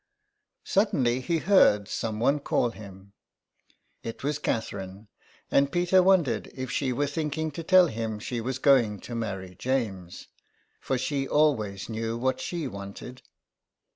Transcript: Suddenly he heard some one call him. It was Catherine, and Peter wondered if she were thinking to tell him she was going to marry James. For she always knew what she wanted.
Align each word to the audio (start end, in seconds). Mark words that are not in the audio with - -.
Suddenly 0.63 1.19
he 1.21 1.37
heard 1.37 1.87
some 1.87 2.19
one 2.19 2.39
call 2.39 2.71
him. 2.71 3.13
It 4.01 4.23
was 4.23 4.39
Catherine, 4.39 5.09
and 5.51 5.71
Peter 5.71 6.01
wondered 6.01 6.47
if 6.55 6.71
she 6.71 6.91
were 6.91 7.05
thinking 7.05 7.51
to 7.51 7.61
tell 7.61 7.85
him 7.85 8.17
she 8.17 8.41
was 8.41 8.57
going 8.57 8.99
to 9.01 9.13
marry 9.13 9.53
James. 9.59 10.29
For 10.79 10.97
she 10.97 11.27
always 11.27 11.87
knew 11.87 12.17
what 12.17 12.39
she 12.41 12.67
wanted. 12.67 13.21